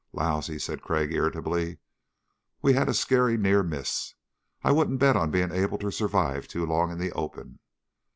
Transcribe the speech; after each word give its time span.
"Lousy," 0.13 0.57
said 0.57 0.81
Crag 0.81 1.13
irritably. 1.13 1.77
"We've 2.63 2.73
had 2.73 2.89
a 2.89 2.93
scary 2.95 3.37
near 3.37 3.61
miss. 3.61 4.15
I 4.63 4.71
wouldn't 4.71 4.97
bet 4.97 5.15
on 5.15 5.29
being 5.29 5.51
able 5.51 5.77
to 5.77 5.91
survive 5.91 6.47
too 6.47 6.65
long 6.65 6.89
in 6.89 6.97
the 6.97 7.11
open. 7.11 7.59